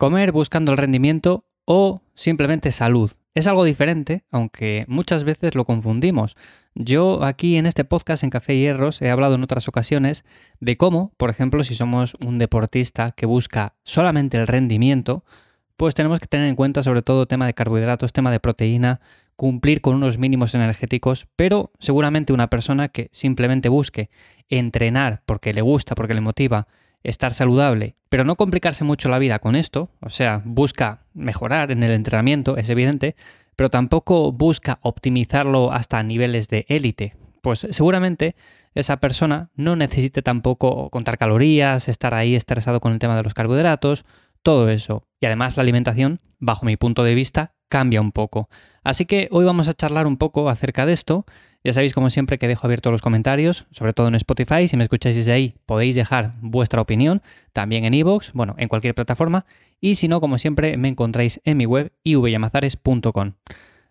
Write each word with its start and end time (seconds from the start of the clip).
Comer 0.00 0.32
buscando 0.32 0.72
el 0.72 0.78
rendimiento 0.78 1.44
o 1.66 2.00
simplemente 2.14 2.72
salud. 2.72 3.10
Es 3.34 3.46
algo 3.46 3.64
diferente, 3.64 4.24
aunque 4.30 4.86
muchas 4.88 5.24
veces 5.24 5.54
lo 5.54 5.66
confundimos. 5.66 6.38
Yo 6.74 7.22
aquí 7.22 7.58
en 7.58 7.66
este 7.66 7.84
podcast 7.84 8.24
en 8.24 8.30
Café 8.30 8.56
Hierros 8.56 9.02
he 9.02 9.10
hablado 9.10 9.34
en 9.34 9.42
otras 9.42 9.68
ocasiones 9.68 10.24
de 10.58 10.78
cómo, 10.78 11.12
por 11.18 11.28
ejemplo, 11.28 11.64
si 11.64 11.74
somos 11.74 12.16
un 12.26 12.38
deportista 12.38 13.12
que 13.12 13.26
busca 13.26 13.74
solamente 13.84 14.38
el 14.38 14.46
rendimiento, 14.46 15.22
pues 15.76 15.94
tenemos 15.94 16.18
que 16.18 16.28
tener 16.28 16.46
en 16.46 16.56
cuenta 16.56 16.82
sobre 16.82 17.02
todo 17.02 17.26
tema 17.26 17.44
de 17.44 17.52
carbohidratos, 17.52 18.14
tema 18.14 18.30
de 18.30 18.40
proteína, 18.40 19.02
cumplir 19.36 19.82
con 19.82 19.96
unos 19.96 20.16
mínimos 20.16 20.54
energéticos, 20.54 21.28
pero 21.36 21.72
seguramente 21.78 22.32
una 22.32 22.48
persona 22.48 22.88
que 22.88 23.10
simplemente 23.12 23.68
busque 23.68 24.08
entrenar 24.48 25.20
porque 25.26 25.52
le 25.52 25.60
gusta, 25.60 25.94
porque 25.94 26.14
le 26.14 26.22
motiva, 26.22 26.68
estar 27.02 27.34
saludable, 27.34 27.96
pero 28.08 28.24
no 28.24 28.36
complicarse 28.36 28.84
mucho 28.84 29.08
la 29.08 29.18
vida 29.18 29.38
con 29.38 29.56
esto, 29.56 29.90
o 30.00 30.10
sea, 30.10 30.42
busca 30.44 31.06
mejorar 31.14 31.70
en 31.70 31.82
el 31.82 31.92
entrenamiento, 31.92 32.56
es 32.56 32.68
evidente, 32.68 33.16
pero 33.56 33.70
tampoco 33.70 34.32
busca 34.32 34.78
optimizarlo 34.82 35.72
hasta 35.72 36.02
niveles 36.02 36.48
de 36.48 36.66
élite, 36.68 37.16
pues 37.42 37.66
seguramente 37.70 38.36
esa 38.74 38.98
persona 38.98 39.50
no 39.54 39.76
necesite 39.76 40.22
tampoco 40.22 40.90
contar 40.90 41.18
calorías, 41.18 41.88
estar 41.88 42.14
ahí 42.14 42.34
estresado 42.34 42.80
con 42.80 42.92
el 42.92 42.98
tema 42.98 43.16
de 43.16 43.22
los 43.22 43.34
carbohidratos, 43.34 44.04
todo 44.42 44.68
eso. 44.68 45.04
Y 45.20 45.26
además 45.26 45.56
la 45.56 45.62
alimentación, 45.62 46.20
bajo 46.38 46.64
mi 46.64 46.76
punto 46.76 47.02
de 47.02 47.14
vista, 47.14 47.54
cambia 47.68 48.00
un 48.00 48.12
poco. 48.12 48.48
Así 48.82 49.06
que 49.06 49.28
hoy 49.30 49.44
vamos 49.44 49.68
a 49.68 49.74
charlar 49.74 50.06
un 50.06 50.16
poco 50.16 50.48
acerca 50.48 50.86
de 50.86 50.92
esto 50.92 51.24
ya 51.62 51.72
sabéis, 51.72 51.92
como 51.92 52.08
siempre, 52.08 52.38
que 52.38 52.48
dejo 52.48 52.66
abiertos 52.66 52.90
los 52.90 53.02
comentarios, 53.02 53.66
sobre 53.70 53.92
todo 53.92 54.08
en 54.08 54.14
Spotify. 54.14 54.66
Si 54.66 54.76
me 54.76 54.84
escucháis 54.84 55.16
desde 55.16 55.32
ahí, 55.32 55.54
podéis 55.66 55.94
dejar 55.94 56.32
vuestra 56.40 56.80
opinión, 56.80 57.22
también 57.52 57.84
en 57.84 57.92
iVoox, 57.94 58.32
bueno, 58.32 58.54
en 58.58 58.68
cualquier 58.68 58.94
plataforma. 58.94 59.44
Y 59.80 59.96
si 59.96 60.08
no, 60.08 60.20
como 60.20 60.38
siempre, 60.38 60.76
me 60.76 60.88
encontráis 60.88 61.40
en 61.44 61.58
mi 61.58 61.66
web 61.66 61.92
ivyamazares.com. 62.04 63.32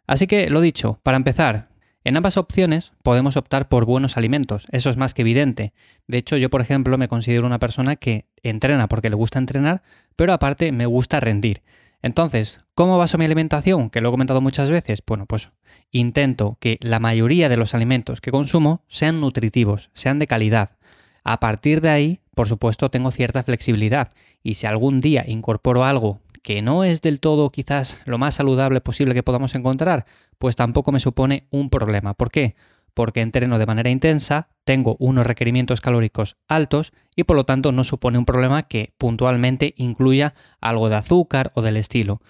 Así 0.08 0.26
que, 0.26 0.50
lo 0.50 0.62
dicho, 0.62 1.00
para 1.04 1.18
empezar, 1.18 1.70
en 2.04 2.18
ambas 2.18 2.38
opciones 2.38 2.94
podemos 3.04 3.38
optar 3.38 3.68
por 3.70 3.86
buenos 3.86 4.18
alimentos, 4.18 4.66
eso 4.72 4.90
es 4.90 4.98
más 4.98 5.14
que 5.14 5.22
evidente. 5.22 5.74
De 6.08 6.18
hecho, 6.18 6.38
yo, 6.38 6.50
por 6.50 6.62
ejemplo, 6.62 6.98
me 6.98 7.08
considero 7.08 7.46
una 7.46 7.60
persona 7.60 7.98
que 7.98 8.26
entrena 8.42 8.88
porque 8.88 9.10
le 9.10 9.16
gusta 9.16 9.38
entrenar, 9.38 9.84
pero 10.16 10.34
aparte 10.34 10.72
me 10.72 10.88
gusta 10.88 11.20
rendir. 11.20 11.62
Entonces, 12.02 12.62
¿cómo 12.76 12.98
baso 12.98 13.18
mi 13.18 13.26
alimentación? 13.26 13.90
Que 13.90 14.02
lo 14.02 14.10
he 14.10 14.12
comentado 14.12 14.42
muchas 14.42 14.72
veces. 14.72 15.04
Bueno, 15.06 15.26
pues 15.26 15.50
intento 15.92 16.58
que 16.60 16.78
la 16.82 17.00
mayoría 17.00 17.50
de 17.50 17.58
los 17.58 17.74
alimentos 17.74 18.22
que 18.22 18.32
consumo 18.32 18.84
sean 18.88 19.20
nutritivos, 19.20 19.90
sean 19.94 20.20
de 20.20 20.28
calidad. 20.28 20.78
A 21.24 21.40
partir 21.40 21.82
de 21.82 21.90
ahí, 21.90 22.20
por 22.36 22.48
supuesto, 22.48 22.90
tengo 22.90 23.12
cierta 23.12 23.44
flexibilidad 23.44 24.10
y 24.44 24.54
si 24.54 24.66
algún 24.66 25.02
día 25.02 25.26
incorporo 25.28 25.84
algo 25.84 26.22
que 26.42 26.62
no 26.62 26.86
es 26.86 27.02
del 27.02 27.20
todo 27.20 27.50
quizás 27.50 28.00
lo 28.06 28.18
más 28.18 28.36
saludable 28.36 28.80
posible 28.80 29.14
que 29.14 29.24
podamos 29.24 29.56
encontrar, 29.56 30.06
pues 30.38 30.56
tampoco 30.56 30.92
me 30.94 31.02
supone 31.02 31.48
un 31.50 31.70
problema. 31.70 32.14
¿Por 32.14 32.32
qué? 32.32 32.56
Porque 32.94 33.22
entreno 33.22 33.60
de 33.60 33.66
manera 33.66 33.90
intensa, 33.90 34.50
tengo 34.64 34.96
unos 35.00 35.26
requerimientos 35.26 35.82
calóricos 35.82 36.38
altos 36.48 36.92
y 37.16 37.24
por 37.24 37.36
lo 37.36 37.46
tanto 37.46 37.72
no 37.72 37.84
supone 37.84 38.18
un 38.18 38.26
problema 38.26 38.64
que 38.64 38.94
puntualmente 38.98 39.74
incluya 39.78 40.34
algo 40.62 40.90
de 40.90 40.96
azúcar 40.96 41.52
o 41.56 41.62
del 41.62 41.78
estilo. 41.78 42.22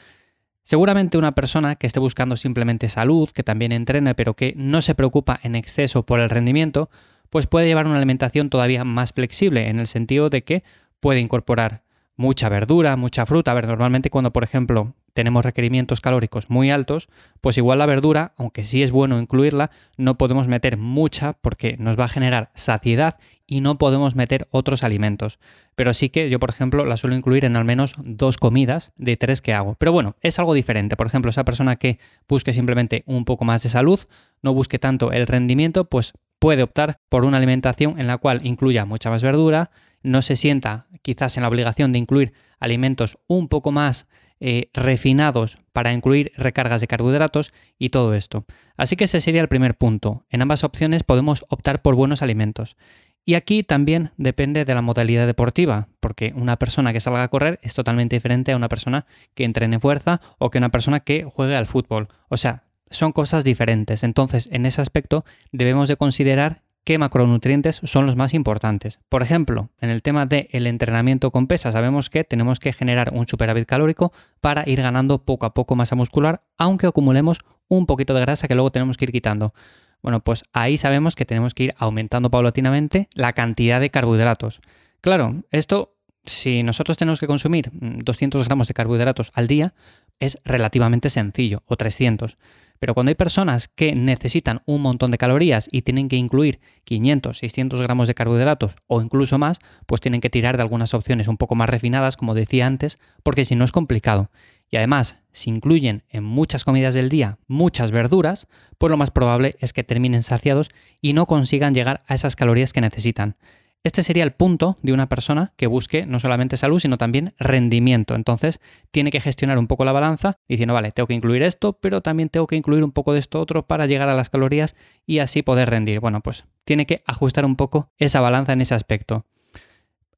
Seguramente 0.64 1.18
una 1.18 1.34
persona 1.34 1.76
que 1.76 1.88
esté 1.88 2.00
buscando 2.00 2.38
simplemente 2.38 2.90
salud, 2.90 3.30
que 3.32 3.44
también 3.44 3.72
entrene, 3.72 4.14
pero 4.14 4.36
que 4.36 4.54
no 4.56 4.82
se 4.82 4.94
preocupa 4.94 5.40
en 5.42 5.56
exceso 5.56 6.06
por 6.06 6.20
el 6.20 6.30
rendimiento, 6.30 6.90
pues 7.30 7.48
puede 7.48 7.68
llevar 7.68 7.88
una 7.88 7.98
alimentación 7.98 8.50
todavía 8.50 8.84
más 8.84 9.12
flexible, 9.12 9.68
en 9.70 9.80
el 9.80 9.88
sentido 9.88 10.30
de 10.30 10.44
que 10.44 10.64
puede 11.00 11.22
incorporar 11.22 11.84
mucha 12.16 12.50
verdura, 12.50 12.96
mucha 12.98 13.26
fruta. 13.26 13.52
A 13.52 13.56
ver, 13.56 13.68
normalmente 13.68 14.10
cuando, 14.10 14.32
por 14.32 14.44
ejemplo, 14.44 14.94
tenemos 15.20 15.44
requerimientos 15.44 16.00
calóricos 16.00 16.50
muy 16.50 16.72
altos, 16.72 17.10
pues 17.42 17.58
igual 17.58 17.80
la 17.80 17.86
verdura, 17.86 18.32
aunque 18.38 18.64
sí 18.64 18.84
es 18.84 18.92
bueno 18.92 19.20
incluirla, 19.20 19.70
no 19.98 20.18
podemos 20.18 20.48
meter 20.48 20.78
mucha 20.78 21.34
porque 21.34 21.76
nos 21.78 22.00
va 22.00 22.06
a 22.06 22.08
generar 22.08 22.52
saciedad 22.56 23.20
y 23.46 23.60
no 23.60 23.78
podemos 23.78 24.16
meter 24.16 24.48
otros 24.50 24.82
alimentos. 24.82 25.38
Pero 25.76 25.94
sí 25.94 26.08
que 26.08 26.30
yo, 26.30 26.40
por 26.40 26.52
ejemplo, 26.52 26.86
la 26.86 26.96
suelo 26.96 27.18
incluir 27.18 27.44
en 27.44 27.58
al 27.58 27.66
menos 27.66 27.96
dos 27.98 28.38
comidas 28.38 28.94
de 28.96 29.18
tres 29.18 29.42
que 29.42 29.54
hago. 29.54 29.76
Pero 29.78 29.92
bueno, 29.92 30.16
es 30.22 30.40
algo 30.40 30.54
diferente. 30.54 30.96
Por 30.96 31.08
ejemplo, 31.08 31.32
esa 31.32 31.44
persona 31.44 31.76
que 31.76 32.00
busque 32.30 32.54
simplemente 32.54 33.04
un 33.06 33.26
poco 33.26 33.44
más 33.44 33.62
de 33.62 33.68
salud, 33.68 34.00
no 34.42 34.54
busque 34.54 34.80
tanto 34.80 35.12
el 35.12 35.28
rendimiento, 35.28 35.84
pues 35.84 36.14
puede 36.40 36.64
optar 36.64 37.02
por 37.10 37.26
una 37.26 37.36
alimentación 37.36 38.00
en 38.00 38.08
la 38.08 38.20
cual 38.20 38.46
incluya 38.46 38.86
mucha 38.86 39.10
más 39.10 39.22
verdura, 39.22 39.72
no 40.02 40.22
se 40.22 40.38
sienta 40.38 40.88
quizás 41.02 41.36
en 41.36 41.44
la 41.44 41.50
obligación 41.50 41.92
de 41.92 42.00
incluir 42.00 42.32
alimentos 42.58 43.18
un 43.28 43.50
poco 43.50 43.74
más 43.74 44.08
eh, 44.40 44.70
refinados 44.74 45.58
para 45.74 45.94
incluir 45.94 46.32
recargas 46.38 46.82
de 46.82 46.88
carbohidratos 46.88 47.52
y 47.78 47.90
todo 47.90 48.14
esto. 48.14 48.46
Así 48.78 48.96
que 48.96 49.04
ese 49.06 49.22
sería 49.22 49.42
el 49.42 49.48
primer 49.48 49.76
punto. 49.76 50.26
En 50.30 50.42
ambas 50.42 50.64
opciones 50.64 51.04
podemos 51.04 51.46
optar 51.50 51.82
por 51.82 51.96
buenos 51.96 52.22
alimentos. 52.22 52.78
Y 53.26 53.36
aquí 53.36 53.64
también 53.64 54.12
depende 54.18 54.66
de 54.66 54.74
la 54.74 54.82
modalidad 54.82 55.28
deportiva, 55.28 55.90
porque 56.00 56.34
una 56.36 56.58
persona 56.58 56.94
que 56.94 57.00
salga 57.00 57.22
a 57.24 57.28
correr 57.28 57.60
es 57.62 57.74
totalmente 57.74 58.16
diferente 58.16 58.52
a 58.52 58.56
una 58.56 58.70
persona 58.70 59.06
que 59.36 59.44
entrene 59.44 59.80
fuerza 59.80 60.22
o 60.38 60.50
que 60.50 60.58
una 60.58 60.70
persona 60.70 61.02
que 61.02 61.26
juegue 61.26 61.56
al 61.56 61.68
fútbol. 61.68 62.08
O 62.30 62.38
sea, 62.38 62.64
son 62.90 63.12
cosas 63.12 63.44
diferentes. 63.44 64.04
Entonces, 64.04 64.50
en 64.52 64.66
ese 64.66 64.82
aspecto 64.82 65.26
debemos 65.52 65.88
de 65.88 65.98
considerar 65.98 66.64
qué 66.90 66.98
macronutrientes 66.98 67.82
son 67.84 68.08
los 68.08 68.16
más 68.16 68.34
importantes. 68.34 69.00
Por 69.10 69.22
ejemplo, 69.22 69.70
en 69.80 69.92
el 69.92 70.02
tema 70.02 70.26
del 70.26 70.66
entrenamiento 70.66 71.30
con 71.30 71.46
pesa, 71.46 71.72
sabemos 71.72 72.10
que 72.10 72.24
tenemos 72.24 72.60
que 72.60 72.74
generar 72.74 73.12
un 73.14 73.28
superávit 73.28 73.68
calórico 73.68 74.12
para 74.42 74.68
ir 74.68 74.82
ganando 74.82 75.24
poco 75.24 75.46
a 75.46 75.54
poco 75.54 75.76
masa 75.76 75.96
muscular, 75.96 76.42
aunque 76.58 76.88
acumulemos 76.88 77.42
un 77.68 77.86
poquito 77.86 78.16
de 78.16 78.22
grasa 78.22 78.48
que 78.48 78.56
luego 78.56 78.72
tenemos 78.72 78.98
que 78.98 79.06
ir 79.06 79.12
quitando. 79.12 79.54
Bueno, 80.02 80.22
pues 80.22 80.42
ahí 80.52 80.78
sabemos 80.78 81.16
que 81.16 81.26
tenemos 81.26 81.54
que 81.54 81.66
ir 81.66 81.76
aumentando 81.78 82.32
paulatinamente 82.32 83.08
la 83.14 83.34
cantidad 83.34 83.80
de 83.80 83.92
carbohidratos. 83.92 84.60
Claro, 85.00 85.44
esto, 85.52 85.94
si 86.26 86.64
nosotros 86.64 86.98
tenemos 86.98 87.20
que 87.20 87.28
consumir 87.28 87.70
200 87.72 88.44
gramos 88.46 88.68
de 88.68 88.74
carbohidratos 88.74 89.30
al 89.36 89.46
día, 89.46 89.76
es 90.20 90.40
relativamente 90.44 91.12
sencillo, 91.12 91.62
o 91.68 91.76
300. 91.78 92.40
Pero 92.80 92.94
cuando 92.94 93.10
hay 93.10 93.16
personas 93.16 93.68
que 93.68 93.94
necesitan 93.94 94.62
un 94.66 94.82
montón 94.82 95.12
de 95.12 95.18
calorías 95.18 95.68
y 95.72 95.82
tienen 95.82 96.08
que 96.08 96.16
incluir 96.16 96.60
500, 96.86 97.38
600 97.38 97.82
gramos 97.82 98.08
de 98.08 98.16
carbohidratos 98.16 98.76
o 98.88 99.02
incluso 99.02 99.38
más, 99.38 99.60
pues 99.86 100.02
tienen 100.02 100.22
que 100.22 100.30
tirar 100.30 100.58
de 100.58 100.64
algunas 100.64 100.94
opciones 100.94 101.28
un 101.28 101.38
poco 101.38 101.56
más 101.56 101.70
refinadas, 101.70 102.18
como 102.18 102.34
decía 102.34 102.66
antes, 102.66 102.98
porque 103.22 103.46
si 103.46 103.56
no 103.56 103.66
es 103.66 103.72
complicado. 103.72 104.32
Y 104.72 104.78
además, 104.78 105.18
si 105.32 105.50
incluyen 105.50 106.04
en 106.10 106.24
muchas 106.24 106.64
comidas 106.64 106.94
del 106.94 107.10
día 107.10 107.40
muchas 107.48 107.92
verduras, 107.92 108.48
pues 108.78 108.92
lo 108.92 108.98
más 108.98 109.12
probable 109.12 109.56
es 109.60 109.74
que 109.74 109.84
terminen 109.84 110.24
saciados 110.24 110.70
y 111.02 111.14
no 111.14 111.26
consigan 111.26 111.74
llegar 111.74 112.04
a 112.08 112.16
esas 112.16 112.36
calorías 112.36 112.72
que 112.72 112.82
necesitan. 112.82 113.36
Este 113.82 114.04
sería 114.04 114.26
el 114.26 114.34
punto 114.34 114.78
de 114.82 114.92
una 114.92 115.08
persona 115.08 115.54
que 115.56 115.66
busque 115.66 116.06
no 116.06 116.20
solamente 116.20 116.58
salud, 116.58 116.80
sino 116.80 116.98
también 116.98 117.34
rendimiento. 117.40 118.14
Entonces, 118.14 118.60
tiene 118.92 119.10
que 119.10 119.22
gestionar 119.22 119.58
un 119.58 119.68
poco 119.68 119.86
la 119.86 119.94
balanza 119.94 120.36
diciendo, 120.50 120.74
vale, 120.74 120.92
tengo 120.92 121.08
que 121.08 121.14
incluir 121.14 121.44
esto, 121.44 121.74
pero 121.74 122.02
también 122.02 122.28
tengo 122.28 122.46
que 122.46 122.58
incluir 122.58 122.84
un 122.84 122.92
poco 122.92 123.14
de 123.14 123.20
esto 123.20 123.40
otro 123.40 123.66
para 123.68 123.86
llegar 123.86 124.10
a 124.10 124.16
las 124.16 124.30
calorías 124.30 124.76
y 125.06 125.20
así 125.20 125.44
poder 125.44 125.70
rendir. 125.70 126.02
Bueno, 126.02 126.20
pues 126.20 126.44
tiene 126.66 126.86
que 126.86 127.02
ajustar 127.06 127.46
un 127.46 127.56
poco 127.56 127.90
esa 127.98 128.20
balanza 128.20 128.52
en 128.52 128.62
ese 128.62 128.76
aspecto. 128.76 129.26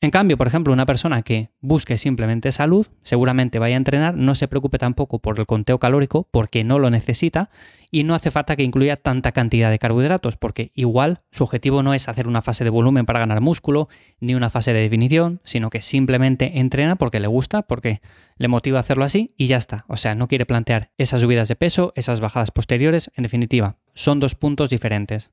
En 0.04 0.10
cambio, 0.10 0.36
por 0.36 0.48
ejemplo, 0.48 0.74
una 0.74 0.88
persona 0.88 1.22
que 1.22 1.52
busque 1.60 2.00
simplemente 2.00 2.52
salud, 2.52 2.88
seguramente 3.04 3.60
vaya 3.60 3.76
a 3.76 3.78
entrenar, 3.78 4.16
no 4.16 4.34
se 4.34 4.48
preocupe 4.48 4.80
tampoco 4.80 5.20
por 5.20 5.40
el 5.40 5.46
conteo 5.46 5.78
calórico 5.78 6.28
porque 6.32 6.64
no 6.64 6.80
lo 6.80 6.90
necesita 6.90 7.52
y 7.92 8.04
no 8.04 8.16
hace 8.16 8.32
falta 8.32 8.56
que 8.56 8.64
incluya 8.64 8.98
tanta 8.98 9.32
cantidad 9.32 9.70
de 9.70 9.78
carbohidratos 9.78 10.38
porque 10.38 10.72
igual 10.74 11.22
su 11.30 11.44
objetivo 11.44 11.84
no 11.84 11.94
es 11.94 12.10
hacer 12.10 12.28
una 12.28 12.42
fase 12.42 12.64
de 12.64 12.72
volumen 12.72 13.06
para 13.06 13.20
ganar 13.20 13.42
músculo 13.42 13.90
ni 14.20 14.34
una 14.34 14.50
fase 14.50 14.74
de 14.74 14.82
definición, 14.82 15.40
sino 15.44 15.70
que 15.70 15.84
simplemente 15.84 16.60
entrena 16.60 16.96
porque 16.96 17.20
le 17.20 17.28
gusta, 17.28 17.62
porque 17.62 18.02
le 18.38 18.48
motiva 18.48 18.80
a 18.80 18.82
hacerlo 18.82 19.06
así 19.06 19.36
y 19.38 19.46
ya 19.46 19.58
está. 19.58 19.86
O 19.88 19.98
sea, 19.98 20.16
no 20.16 20.28
quiere 20.28 20.48
plantear 20.48 20.90
esas 20.98 21.22
subidas 21.22 21.48
de 21.48 21.56
peso, 21.56 21.94
esas 21.96 22.22
bajadas 22.22 22.50
posteriores, 22.50 23.12
en 23.16 23.22
definitiva, 23.22 23.78
son 23.94 24.20
dos 24.20 24.34
puntos 24.34 24.72
diferentes. 24.72 25.30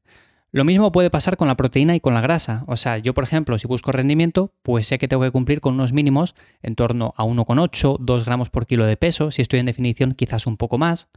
Lo 0.50 0.64
mismo 0.64 0.92
puede 0.92 1.10
pasar 1.10 1.36
con 1.36 1.46
la 1.46 1.56
proteína 1.56 1.94
y 1.94 2.00
con 2.00 2.14
la 2.14 2.22
grasa. 2.22 2.64
O 2.66 2.76
sea, 2.76 2.96
yo 2.96 3.12
por 3.12 3.24
ejemplo, 3.24 3.58
si 3.58 3.66
busco 3.66 3.92
rendimiento, 3.92 4.54
pues 4.62 4.86
sé 4.86 4.96
que 4.96 5.06
tengo 5.06 5.22
que 5.22 5.30
cumplir 5.30 5.60
con 5.60 5.74
unos 5.74 5.92
mínimos 5.92 6.34
en 6.62 6.74
torno 6.74 7.12
a 7.18 7.24
1,8, 7.24 7.98
2 8.00 8.24
gramos 8.24 8.48
por 8.48 8.66
kilo 8.66 8.86
de 8.86 8.96
peso. 8.96 9.30
Si 9.30 9.42
estoy 9.42 9.60
en 9.60 9.66
definición, 9.66 10.12
quizás 10.12 10.46
un 10.46 10.56
poco 10.56 10.78
más. 10.78 11.08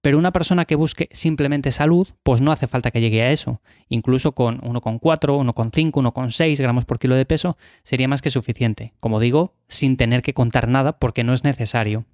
Pero 0.00 0.18
una 0.18 0.32
persona 0.32 0.64
que 0.64 0.74
busque 0.74 1.08
simplemente 1.12 1.70
salud, 1.70 2.08
pues 2.22 2.40
no 2.40 2.50
hace 2.50 2.66
falta 2.66 2.90
que 2.90 3.00
llegue 3.00 3.22
a 3.22 3.30
eso. 3.30 3.60
Incluso 3.88 4.32
con 4.32 4.60
1,4, 4.62 5.00
1,5, 5.00 5.92
1,6 5.92 6.58
gramos 6.58 6.86
por 6.86 6.98
kilo 6.98 7.14
de 7.14 7.26
peso 7.26 7.58
sería 7.84 8.08
más 8.08 8.22
que 8.22 8.30
suficiente. 8.30 8.94
Como 9.00 9.20
digo, 9.20 9.54
sin 9.68 9.98
tener 9.98 10.22
que 10.22 10.34
contar 10.34 10.66
nada 10.66 10.98
porque 10.98 11.24
no 11.24 11.34
es 11.34 11.44
necesario. 11.44 12.06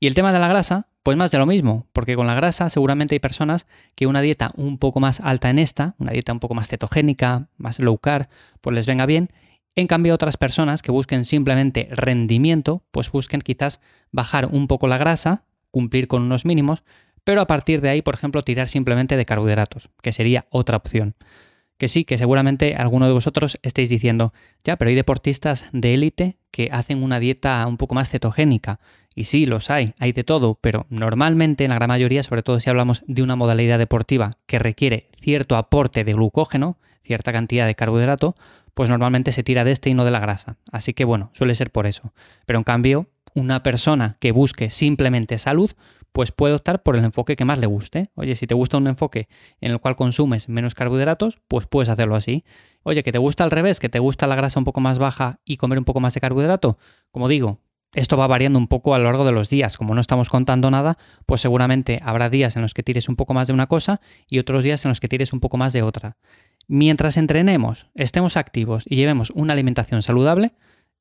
Y 0.00 0.06
el 0.06 0.14
tema 0.14 0.32
de 0.32 0.38
la 0.38 0.48
grasa, 0.48 0.88
pues 1.02 1.16
más 1.16 1.30
de 1.30 1.38
lo 1.38 1.46
mismo, 1.46 1.86
porque 1.92 2.14
con 2.14 2.26
la 2.26 2.34
grasa 2.34 2.68
seguramente 2.68 3.14
hay 3.14 3.20
personas 3.20 3.66
que 3.94 4.06
una 4.06 4.20
dieta 4.20 4.52
un 4.56 4.78
poco 4.78 5.00
más 5.00 5.20
alta 5.20 5.48
en 5.48 5.58
esta, 5.58 5.94
una 5.98 6.12
dieta 6.12 6.32
un 6.32 6.40
poco 6.40 6.54
más 6.54 6.68
cetogénica, 6.68 7.48
más 7.56 7.78
low 7.78 7.98
carb, 7.98 8.28
pues 8.60 8.74
les 8.74 8.86
venga 8.86 9.06
bien 9.06 9.30
En 9.76 9.86
cambio, 9.86 10.14
otras 10.14 10.36
personas 10.36 10.82
que 10.82 10.90
busquen 10.92 11.24
simplemente 11.24 11.88
rendimiento, 11.92 12.82
pues 12.90 13.10
busquen 13.10 13.40
quizás 13.40 13.80
bajar 14.10 14.46
un 14.46 14.66
poco 14.66 14.88
la 14.88 14.98
grasa, 14.98 15.44
cumplir 15.70 16.08
con 16.08 16.22
unos 16.22 16.44
mínimos, 16.44 16.82
pero 17.24 17.40
a 17.40 17.46
partir 17.46 17.80
de 17.80 17.88
ahí, 17.90 18.02
por 18.02 18.14
ejemplo, 18.14 18.42
tirar 18.42 18.68
simplemente 18.68 19.16
de 19.16 19.24
carbohidratos, 19.24 19.90
que 20.02 20.12
sería 20.12 20.46
otra 20.50 20.76
opción. 20.76 21.14
Que 21.76 21.88
sí, 21.88 22.04
que 22.04 22.18
seguramente 22.18 22.74
alguno 22.76 23.06
de 23.06 23.12
vosotros 23.12 23.58
estéis 23.62 23.88
diciendo, 23.88 24.32
ya, 24.64 24.76
pero 24.76 24.90
hay 24.90 24.94
deportistas 24.94 25.64
de 25.72 25.94
élite 25.94 26.38
que 26.50 26.68
hacen 26.72 27.02
una 27.02 27.20
dieta 27.20 27.66
un 27.66 27.76
poco 27.76 27.94
más 27.94 28.10
cetogénica. 28.10 28.80
Y 29.14 29.24
sí, 29.24 29.44
los 29.44 29.70
hay, 29.70 29.94
hay 29.98 30.12
de 30.12 30.24
todo, 30.24 30.58
pero 30.60 30.86
normalmente 30.88 31.64
en 31.64 31.70
la 31.70 31.76
gran 31.76 31.88
mayoría, 31.88 32.22
sobre 32.22 32.42
todo 32.42 32.60
si 32.60 32.70
hablamos 32.70 33.02
de 33.06 33.22
una 33.22 33.36
modalidad 33.36 33.78
deportiva 33.78 34.32
que 34.46 34.58
requiere 34.58 35.08
cierto 35.20 35.56
aporte 35.56 36.04
de 36.04 36.12
glucógeno, 36.12 36.78
cierta 37.02 37.32
cantidad 37.32 37.66
de 37.66 37.74
carbohidrato, 37.74 38.36
pues 38.74 38.88
normalmente 38.88 39.32
se 39.32 39.42
tira 39.42 39.64
de 39.64 39.72
este 39.72 39.90
y 39.90 39.94
no 39.94 40.04
de 40.04 40.12
la 40.12 40.20
grasa. 40.20 40.56
Así 40.70 40.94
que 40.94 41.04
bueno, 41.04 41.30
suele 41.34 41.54
ser 41.54 41.70
por 41.70 41.86
eso. 41.86 42.12
Pero 42.46 42.58
en 42.58 42.64
cambio, 42.64 43.08
una 43.34 43.62
persona 43.62 44.16
que 44.20 44.32
busque 44.32 44.70
simplemente 44.70 45.38
salud, 45.38 45.72
pues 46.12 46.32
puede 46.32 46.54
optar 46.54 46.82
por 46.82 46.96
el 46.96 47.04
enfoque 47.04 47.36
que 47.36 47.44
más 47.44 47.58
le 47.58 47.66
guste. 47.66 48.10
Oye, 48.14 48.34
si 48.36 48.46
te 48.46 48.54
gusta 48.54 48.78
un 48.78 48.86
enfoque 48.86 49.28
en 49.60 49.72
el 49.72 49.80
cual 49.80 49.96
consumes 49.96 50.48
menos 50.48 50.74
carbohidratos, 50.74 51.38
pues 51.48 51.66
puedes 51.66 51.88
hacerlo 51.88 52.16
así. 52.16 52.44
Oye, 52.82 53.02
que 53.02 53.12
te 53.12 53.18
gusta 53.18 53.44
al 53.44 53.50
revés, 53.50 53.80
que 53.80 53.88
te 53.88 53.98
gusta 53.98 54.26
la 54.26 54.36
grasa 54.36 54.58
un 54.58 54.64
poco 54.64 54.80
más 54.80 54.98
baja 54.98 55.40
y 55.44 55.56
comer 55.56 55.78
un 55.78 55.84
poco 55.84 56.00
más 56.00 56.14
de 56.14 56.20
carbohidrato. 56.20 56.78
Como 57.10 57.28
digo, 57.28 57.60
esto 57.92 58.16
va 58.16 58.26
variando 58.26 58.58
un 58.58 58.68
poco 58.68 58.94
a 58.94 58.98
lo 58.98 59.04
largo 59.04 59.24
de 59.24 59.32
los 59.32 59.50
días. 59.50 59.76
Como 59.76 59.94
no 59.94 60.00
estamos 60.00 60.28
contando 60.28 60.70
nada, 60.70 60.96
pues 61.26 61.40
seguramente 61.40 62.00
habrá 62.02 62.30
días 62.30 62.56
en 62.56 62.62
los 62.62 62.74
que 62.74 62.82
tires 62.82 63.08
un 63.08 63.16
poco 63.16 63.34
más 63.34 63.48
de 63.48 63.52
una 63.52 63.66
cosa 63.66 64.00
y 64.28 64.38
otros 64.38 64.62
días 64.62 64.84
en 64.84 64.90
los 64.90 65.00
que 65.00 65.08
tires 65.08 65.32
un 65.32 65.40
poco 65.40 65.56
más 65.56 65.72
de 65.72 65.82
otra. 65.82 66.16
Mientras 66.68 67.16
entrenemos, 67.16 67.88
estemos 67.94 68.36
activos 68.36 68.84
y 68.86 68.96
llevemos 68.96 69.30
una 69.30 69.54
alimentación 69.54 70.02
saludable, 70.02 70.52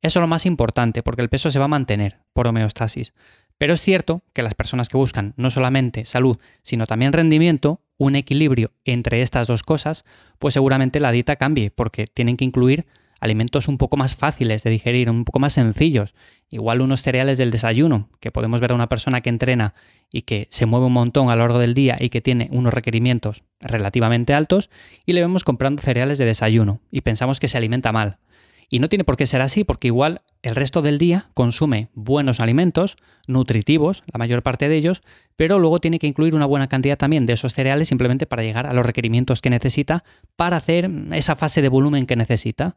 eso 0.01 0.19
es 0.19 0.21
lo 0.21 0.27
más 0.27 0.45
importante 0.45 1.03
porque 1.03 1.21
el 1.21 1.29
peso 1.29 1.51
se 1.51 1.59
va 1.59 1.65
a 1.65 1.69
mantener 1.69 2.19
por 2.33 2.47
homeostasis. 2.47 3.13
Pero 3.57 3.73
es 3.73 3.81
cierto 3.81 4.23
que 4.33 4.41
las 4.41 4.55
personas 4.55 4.87
que 4.87 4.97
buscan 4.97 5.33
no 5.35 5.51
solamente 5.51 6.05
salud, 6.05 6.37
sino 6.63 6.87
también 6.87 7.11
rendimiento, 7.11 7.81
un 7.97 8.15
equilibrio 8.15 8.71
entre 8.85 9.21
estas 9.21 9.47
dos 9.47 9.63
cosas, 9.63 10.05
pues 10.39 10.53
seguramente 10.53 11.01
la 11.01 11.11
dieta 11.11 11.35
cambie, 11.35 11.69
porque 11.69 12.07
tienen 12.07 12.37
que 12.37 12.45
incluir 12.45 12.87
alimentos 13.19 13.67
un 13.67 13.77
poco 13.77 13.97
más 13.97 14.15
fáciles 14.15 14.63
de 14.63 14.69
digerir, 14.69 15.09
un 15.09 15.25
poco 15.25 15.39
más 15.39 15.53
sencillos. 15.53 16.15
Igual 16.51 16.81
unos 16.81 17.03
cereales 17.03 17.37
del 17.37 17.51
desayuno, 17.51 18.09
que 18.19 18.31
podemos 18.31 18.59
ver 18.59 18.71
a 18.71 18.75
una 18.75 18.89
persona 18.89 19.21
que 19.21 19.29
entrena 19.29 19.75
y 20.11 20.23
que 20.23 20.47
se 20.49 20.65
mueve 20.65 20.87
un 20.87 20.93
montón 20.93 21.29
a 21.29 21.35
lo 21.35 21.43
largo 21.43 21.59
del 21.59 21.75
día 21.75 21.97
y 21.99 22.09
que 22.09 22.21
tiene 22.21 22.49
unos 22.51 22.73
requerimientos 22.73 23.43
relativamente 23.59 24.33
altos, 24.33 24.69
y 25.05 25.13
le 25.13 25.21
vemos 25.21 25.43
comprando 25.43 25.81
cereales 25.81 26.17
de 26.17 26.25
desayuno 26.25 26.79
y 26.91 27.01
pensamos 27.01 27.39
que 27.39 27.47
se 27.47 27.57
alimenta 27.57 27.91
mal. 27.91 28.17
Y 28.71 28.79
no 28.79 28.87
tiene 28.87 29.03
por 29.03 29.17
qué 29.17 29.25
ser 29.25 29.41
así, 29.41 29.63
porque 29.63 29.87
igual 29.87 30.21
el 30.43 30.55
resto 30.55 30.83
del 30.83 30.99
día 30.99 31.25
consume 31.33 31.89
buenos 31.95 32.39
alimentos, 32.39 32.97
nutritivos, 33.25 34.03
la 34.13 34.19
mayor 34.19 34.43
parte 34.43 34.69
de 34.69 34.75
ellos, 34.75 35.01
pero 35.35 35.57
luego 35.57 35.79
tiene 35.79 35.97
que 35.97 36.05
incluir 36.05 36.35
una 36.35 36.45
buena 36.45 36.67
cantidad 36.67 36.97
también 36.97 37.25
de 37.25 37.33
esos 37.33 37.53
cereales 37.53 37.87
simplemente 37.87 38.27
para 38.27 38.43
llegar 38.43 38.67
a 38.67 38.73
los 38.73 38.85
requerimientos 38.85 39.41
que 39.41 39.49
necesita 39.49 40.03
para 40.35 40.57
hacer 40.57 40.89
esa 41.13 41.35
fase 41.35 41.63
de 41.63 41.69
volumen 41.69 42.05
que 42.05 42.15
necesita. 42.15 42.75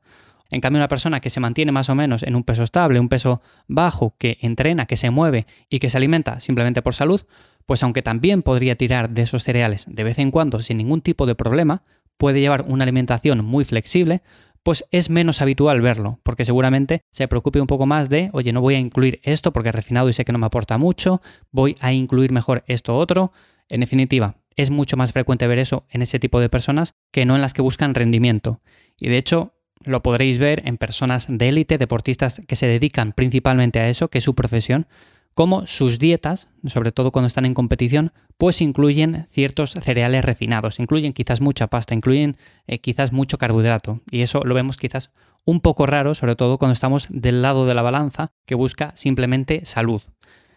En 0.53 0.61
cambio, 0.61 0.81
una 0.81 0.89
persona 0.89 1.21
que 1.21 1.31
se 1.31 1.41
mantiene 1.41 1.73
más 1.73 1.89
o 1.89 1.95
menos 1.95 2.23
en 2.23 2.37
un 2.37 2.45
peso 2.45 2.63
estable, 2.63 3.01
un 3.01 3.09
peso 3.09 3.41
bajo, 3.69 4.15
que 4.19 4.37
entrena, 4.43 4.85
que 4.85 4.97
se 4.97 5.11
mueve 5.11 5.47
y 5.71 5.79
que 5.79 5.89
se 5.89 5.97
alimenta 5.97 6.41
simplemente 6.41 6.83
por 6.83 6.95
salud, 6.95 7.23
pues 7.65 7.83
aunque 7.83 8.03
también 8.03 8.43
podría 8.43 8.77
tirar 8.77 9.09
de 9.09 9.23
esos 9.23 9.45
cereales 9.45 9.87
de 9.89 10.05
vez 10.05 10.19
en 10.19 10.31
cuando 10.31 10.59
sin 10.59 10.77
ningún 10.77 11.01
tipo 11.01 11.25
de 11.25 11.35
problema, 11.35 11.85
puede 12.19 12.41
llevar 12.41 12.67
una 12.69 12.85
alimentación 12.85 13.43
muy 13.43 13.65
flexible, 13.65 14.21
pues 14.63 14.85
es 14.91 15.09
menos 15.09 15.41
habitual 15.41 15.81
verlo, 15.81 16.21
porque 16.23 16.45
seguramente 16.45 17.01
se 17.13 17.29
preocupe 17.29 17.63
un 17.63 17.67
poco 17.67 17.87
más 17.87 18.11
de, 18.11 18.29
oye, 18.35 18.53
no 18.53 18.61
voy 18.61 18.75
a 18.75 18.79
incluir 18.79 19.21
esto 19.23 19.55
porque 19.55 19.71
es 19.71 19.75
refinado 19.75 20.11
y 20.11 20.13
sé 20.13 20.27
que 20.27 20.33
no 20.33 20.39
me 20.39 20.47
aporta 20.47 20.77
mucho, 20.77 21.23
voy 21.51 21.79
a 21.81 21.95
incluir 21.95 22.31
mejor 22.31 22.63
esto 22.67 22.99
otro. 22.99 23.33
En 23.71 23.81
definitiva, 23.81 24.37
es 24.55 24.69
mucho 24.69 24.99
más 24.99 25.13
frecuente 25.13 25.47
ver 25.47 25.59
eso 25.59 25.87
en 25.89 26.03
ese 26.03 26.19
tipo 26.19 26.41
de 26.41 26.51
personas 26.51 26.95
que 27.11 27.25
no 27.25 27.37
en 27.37 27.41
las 27.41 27.55
que 27.55 27.63
buscan 27.63 27.95
rendimiento. 27.95 28.61
Y 29.01 29.09
de 29.09 29.17
hecho, 29.17 29.52
lo 29.85 30.03
podréis 30.03 30.39
ver 30.39 30.63
en 30.67 30.79
personas 30.79 31.27
de 31.29 31.49
élite, 31.49 31.79
deportistas 31.79 32.41
que 32.47 32.57
se 32.57 32.67
dedican 32.67 33.13
principalmente 33.13 33.81
a 33.81 33.89
eso, 33.89 34.09
que 34.09 34.19
es 34.19 34.25
su 34.25 34.35
profesión, 34.35 34.87
como 35.35 35.67
sus 35.67 35.99
dietas, 35.99 36.49
sobre 36.67 36.93
todo 36.93 37.11
cuando 37.11 37.27
están 37.27 37.47
en 37.47 37.55
competición, 37.55 38.13
pues 38.37 38.61
incluyen 38.61 39.27
ciertos 39.31 39.73
cereales 39.73 40.25
refinados, 40.25 40.79
incluyen 40.79 41.13
quizás 41.13 41.41
mucha 41.41 41.69
pasta, 41.69 41.95
incluyen 41.95 42.37
eh, 42.67 42.79
quizás 42.81 43.13
mucho 43.13 43.39
carbohidrato. 43.39 44.01
Y 44.11 44.23
eso 44.23 44.43
lo 44.45 44.55
vemos 44.55 44.77
quizás 44.77 45.11
un 45.45 45.61
poco 45.61 45.87
raro, 45.87 46.15
sobre 46.15 46.37
todo 46.37 46.59
cuando 46.59 46.75
estamos 46.75 47.07
del 47.09 47.43
lado 47.43 47.67
de 47.67 47.75
la 47.75 47.83
balanza 47.83 48.33
que 48.47 48.55
busca 48.55 48.93
simplemente 48.95 49.65
salud. 49.65 50.03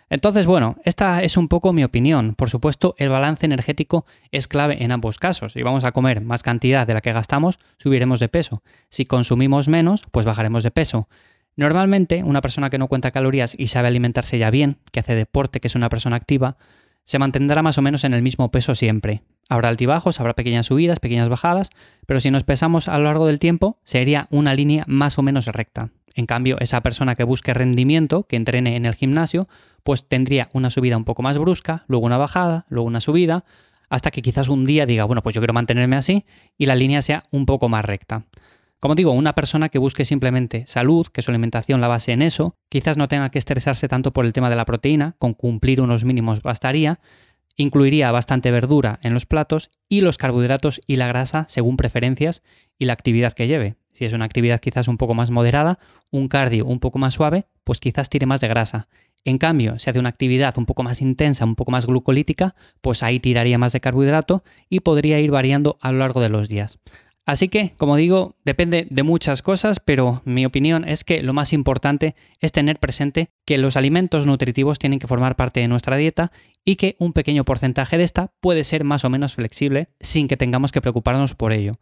Entonces, 0.10 0.46
bueno, 0.46 0.76
esta 0.84 1.24
es 1.24 1.36
un 1.36 1.48
poco 1.48 1.74
mi 1.74 1.84
opinión. 1.84 2.36
Por 2.36 2.50
supuesto, 2.50 2.96
el 2.98 3.10
balance 3.10 3.46
energético 3.46 4.06
es 4.32 4.48
clave 4.48 4.84
en 4.84 4.92
ambos 4.92 5.18
casos. 5.18 5.54
Si 5.54 5.64
vamos 5.64 5.84
a 5.84 5.92
comer 5.92 6.22
más 6.22 6.44
cantidad 6.44 6.86
de 6.86 6.94
la 6.94 7.02
que 7.02 7.14
gastamos, 7.14 7.60
subiremos 7.78 8.20
de 8.20 8.30
peso. 8.30 8.62
Si 8.90 9.06
consumimos 9.06 9.68
menos, 9.68 10.04
pues 10.12 10.26
bajaremos 10.26 10.64
de 10.64 10.72
peso. 10.72 11.10
Normalmente, 11.56 12.24
una 12.24 12.42
persona 12.42 12.70
que 12.70 12.78
no 12.78 12.88
cuenta 12.88 13.12
calorías 13.12 13.56
y 13.58 13.68
sabe 13.68 13.88
alimentarse 13.88 14.38
ya 14.38 14.52
bien, 14.52 14.78
que 14.92 15.00
hace 15.00 15.16
deporte, 15.16 15.60
que 15.60 15.68
es 15.68 15.76
una 15.76 15.90
persona 15.90 16.18
activa, 16.18 16.58
se 17.06 17.20
mantendrá 17.20 17.62
más 17.62 17.78
o 17.78 17.82
menos 17.82 18.04
en 18.04 18.14
el 18.14 18.22
mismo 18.22 18.52
peso 18.52 18.76
siempre. 18.76 19.24
Habrá 19.48 19.70
altibajos, 19.70 20.20
habrá 20.20 20.34
pequeñas 20.34 20.66
subidas, 20.66 21.00
pequeñas 21.00 21.30
bajadas, 21.30 21.70
pero 22.06 22.20
si 22.20 22.32
nos 22.32 22.44
pesamos 22.44 22.88
a 22.88 22.98
lo 22.98 23.06
largo 23.06 23.28
del 23.28 23.40
tiempo, 23.40 23.80
sería 23.84 24.28
una 24.32 24.54
línea 24.54 24.84
más 24.88 25.18
o 25.18 25.22
menos 25.22 25.46
recta. 25.46 25.90
En 26.16 26.26
cambio, 26.26 26.58
esa 26.60 26.82
persona 26.82 27.16
que 27.16 27.24
busque 27.24 27.54
rendimiento, 27.54 28.24
que 28.24 28.38
entrene 28.38 28.76
en 28.76 28.86
el 28.86 28.96
gimnasio, 28.96 29.48
pues 29.86 30.08
tendría 30.08 30.50
una 30.52 30.72
subida 30.72 30.98
un 30.98 31.06
poco 31.06 31.22
más 31.22 31.38
brusca, 31.38 31.86
luego 31.88 32.08
una 32.08 32.18
bajada, 32.18 32.66
luego 32.70 32.88
una 32.88 33.02
subida, 33.02 33.46
hasta 33.88 34.10
que 34.10 34.24
quizás 34.24 34.50
un 34.50 34.66
día 34.66 34.88
diga, 34.88 35.06
bueno, 35.06 35.22
pues 35.22 35.36
yo 35.36 35.42
quiero 35.42 35.54
mantenerme 35.54 35.96
así 35.96 36.26
y 36.58 36.66
la 36.66 36.74
línea 36.74 37.04
sea 37.04 37.24
un 37.30 37.46
poco 37.46 37.70
más 37.70 37.86
recta. 37.86 38.26
Como 38.80 38.96
digo, 38.96 39.12
una 39.12 39.36
persona 39.36 39.70
que 39.70 39.78
busque 39.78 40.04
simplemente 40.04 40.66
salud, 40.66 41.06
que 41.08 41.22
su 41.22 41.30
alimentación 41.30 41.82
la 41.82 41.88
base 41.88 42.14
en 42.14 42.24
eso, 42.24 42.58
quizás 42.68 42.98
no 42.98 43.08
tenga 43.08 43.30
que 43.30 43.38
estresarse 43.38 43.88
tanto 43.88 44.12
por 44.12 44.26
el 44.26 44.34
tema 44.34 44.50
de 44.50 44.56
la 44.56 44.66
proteína, 44.66 45.16
con 45.20 45.36
cumplir 45.36 45.80
unos 45.80 46.04
mínimos 46.04 46.42
bastaría, 46.42 47.00
incluiría 47.56 48.12
bastante 48.12 48.50
verdura 48.50 49.00
en 49.04 49.14
los 49.14 49.28
platos 49.28 49.70
y 49.88 50.02
los 50.02 50.18
carbohidratos 50.18 50.82
y 50.88 50.96
la 50.96 51.08
grasa 51.08 51.46
según 51.48 51.78
preferencias 51.78 52.42
y 52.80 52.86
la 52.86 52.94
actividad 52.94 53.34
que 53.34 53.48
lleve. 53.48 53.76
Si 53.96 54.04
es 54.04 54.12
una 54.12 54.26
actividad 54.26 54.60
quizás 54.60 54.90
un 54.90 54.98
poco 54.98 55.14
más 55.14 55.32
moderada, 55.32 55.80
un 56.12 56.28
cardio 56.28 56.66
un 56.66 56.82
poco 56.82 57.00
más 57.00 57.14
suave, 57.14 57.46
pues 57.64 57.80
quizás 57.80 58.10
tire 58.10 58.26
más 58.26 58.42
de 58.42 58.50
grasa. 58.50 58.90
En 59.26 59.40
cambio, 59.40 59.80
si 59.80 59.90
hace 59.90 60.00
una 60.00 60.10
actividad 60.10 60.58
un 60.58 60.68
poco 60.68 60.84
más 60.84 61.02
intensa, 61.02 61.46
un 61.46 61.56
poco 61.56 61.72
más 61.72 61.88
glucolítica, 61.88 62.56
pues 62.82 63.02
ahí 63.04 63.20
tiraría 63.20 63.58
más 63.58 63.74
de 63.74 63.80
carbohidrato 63.80 64.44
y 64.70 64.82
podría 64.82 65.20
ir 65.20 65.32
variando 65.32 65.78
a 65.82 65.92
lo 65.92 65.98
largo 65.98 66.22
de 66.22 66.30
los 66.30 66.48
días. 66.48 66.78
Así 67.26 67.48
que, 67.48 67.74
como 67.78 67.96
digo, 67.96 68.36
depende 68.46 68.86
de 68.88 69.02
muchas 69.02 69.42
cosas, 69.42 69.80
pero 69.84 70.22
mi 70.26 70.46
opinión 70.46 70.88
es 70.88 71.04
que 71.04 71.24
lo 71.24 71.34
más 71.34 71.54
importante 71.54 72.16
es 72.40 72.52
tener 72.52 72.78
presente 72.78 73.32
que 73.46 73.58
los 73.58 73.78
alimentos 73.78 74.28
nutritivos 74.28 74.78
tienen 74.78 75.00
que 75.00 75.08
formar 75.08 75.36
parte 75.36 75.60
de 75.60 75.68
nuestra 75.68 75.98
dieta 75.98 76.32
y 76.64 76.76
que 76.76 76.96
un 77.00 77.14
pequeño 77.14 77.44
porcentaje 77.44 77.98
de 77.98 78.04
esta 78.04 78.32
puede 78.42 78.64
ser 78.64 78.84
más 78.84 79.06
o 79.06 79.10
menos 79.10 79.34
flexible 79.34 79.90
sin 80.00 80.28
que 80.28 80.38
tengamos 80.38 80.72
que 80.72 80.82
preocuparnos 80.82 81.34
por 81.34 81.52
ello. 81.52 81.74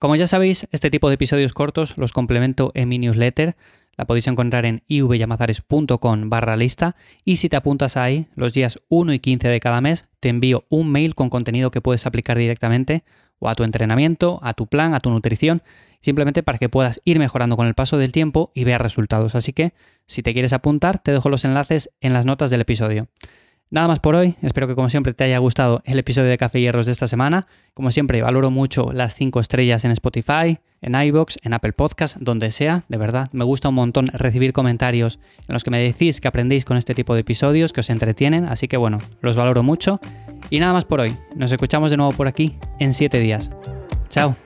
Como 0.00 0.16
ya 0.16 0.26
sabéis, 0.26 0.66
este 0.72 0.90
tipo 0.90 1.08
de 1.08 1.14
episodios 1.14 1.52
cortos 1.52 1.96
los 1.96 2.12
complemento 2.12 2.72
en 2.74 2.88
mi 2.88 2.98
newsletter. 2.98 3.56
La 3.96 4.06
podéis 4.06 4.26
encontrar 4.26 4.66
en 4.66 4.82
ivyamazares.com 4.88 6.30
barra 6.30 6.56
lista 6.56 6.96
y 7.24 7.36
si 7.36 7.48
te 7.48 7.56
apuntas 7.56 7.96
ahí, 7.96 8.26
los 8.34 8.52
días 8.52 8.78
1 8.88 9.12
y 9.12 9.18
15 9.18 9.48
de 9.48 9.60
cada 9.60 9.80
mes, 9.80 10.06
te 10.20 10.28
envío 10.28 10.64
un 10.68 10.90
mail 10.90 11.14
con 11.14 11.30
contenido 11.30 11.70
que 11.70 11.80
puedes 11.80 12.06
aplicar 12.06 12.38
directamente 12.38 13.04
o 13.38 13.48
a 13.48 13.54
tu 13.54 13.64
entrenamiento, 13.64 14.38
a 14.42 14.54
tu 14.54 14.66
plan, 14.66 14.94
a 14.94 15.00
tu 15.00 15.10
nutrición, 15.10 15.62
simplemente 16.00 16.42
para 16.42 16.58
que 16.58 16.68
puedas 16.68 17.00
ir 17.04 17.18
mejorando 17.18 17.56
con 17.56 17.66
el 17.66 17.74
paso 17.74 17.98
del 17.98 18.12
tiempo 18.12 18.50
y 18.54 18.64
veas 18.64 18.80
resultados. 18.80 19.34
Así 19.34 19.52
que, 19.52 19.74
si 20.06 20.22
te 20.22 20.32
quieres 20.32 20.52
apuntar, 20.52 20.98
te 20.98 21.12
dejo 21.12 21.28
los 21.28 21.44
enlaces 21.44 21.90
en 22.00 22.12
las 22.12 22.26
notas 22.26 22.50
del 22.50 22.62
episodio. 22.62 23.08
Nada 23.70 23.88
más 23.88 23.98
por 23.98 24.14
hoy, 24.14 24.36
espero 24.42 24.68
que 24.68 24.74
como 24.74 24.88
siempre 24.88 25.14
te 25.14 25.24
haya 25.24 25.38
gustado 25.38 25.82
el 25.84 25.98
episodio 25.98 26.28
de 26.28 26.38
Café 26.38 26.60
Hierros 26.60 26.86
de 26.86 26.92
esta 26.92 27.08
semana. 27.08 27.46
Como 27.72 27.90
siempre, 27.90 28.22
valoro 28.22 28.50
mucho 28.50 28.92
las 28.92 29.14
5 29.16 29.40
estrellas 29.40 29.84
en 29.84 29.90
Spotify, 29.90 30.58
en 30.80 30.94
iBox, 30.94 31.38
en 31.42 31.54
Apple 31.54 31.72
Podcast, 31.72 32.18
donde 32.18 32.50
sea, 32.52 32.84
de 32.88 32.98
verdad, 32.98 33.30
me 33.32 33.44
gusta 33.44 33.70
un 33.70 33.74
montón 33.74 34.08
recibir 34.08 34.52
comentarios 34.52 35.18
en 35.48 35.54
los 35.54 35.64
que 35.64 35.70
me 35.70 35.80
decís 35.80 36.20
que 36.20 36.28
aprendéis 36.28 36.64
con 36.64 36.76
este 36.76 36.94
tipo 36.94 37.14
de 37.14 37.22
episodios, 37.22 37.72
que 37.72 37.80
os 37.80 37.90
entretienen, 37.90 38.44
así 38.44 38.68
que 38.68 38.76
bueno, 38.76 38.98
los 39.22 39.34
valoro 39.34 39.62
mucho. 39.62 39.98
Y 40.50 40.60
nada 40.60 40.72
más 40.72 40.84
por 40.84 41.00
hoy, 41.00 41.16
nos 41.34 41.50
escuchamos 41.50 41.90
de 41.90 41.96
nuevo 41.96 42.12
por 42.12 42.28
aquí 42.28 42.56
en 42.78 42.92
7 42.92 43.18
días. 43.18 43.50
Chao. 44.08 44.43